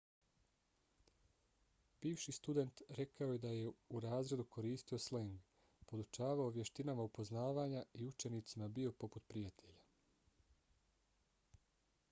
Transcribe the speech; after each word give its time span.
bivši 2.03 2.33
student 2.37 2.81
rekao 2.99 3.27
je 3.33 3.41
da 3.43 3.51
je 3.57 3.67
u 3.89 3.99
razredu 4.05 4.45
koristio 4.55 4.97
sleng 5.03 5.35
podučavao 5.91 6.49
vještinama 6.55 7.03
upoznavanja 7.09 7.83
i 8.01 8.07
učenicima 8.13 8.71
bio 8.79 8.95
poput 9.03 9.27
prijatelja. 9.27 9.77